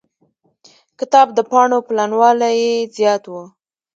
کتاب 0.99 1.27
د 1.33 1.39
پاڼو 1.51 1.77
پلنوالی 1.87 2.53
يې 2.61 2.73
زيات 2.95 3.23
و. 3.27 3.33